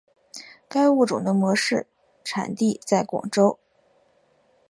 [0.67, 1.85] 该物种的模式
[2.23, 3.59] 产地在广州。